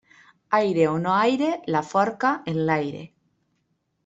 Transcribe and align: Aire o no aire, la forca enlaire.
Aire 0.59 0.85
o 0.91 0.93
no 1.03 1.11
aire, 1.25 1.51
la 1.75 1.83
forca 1.91 2.33
enlaire. 2.55 3.05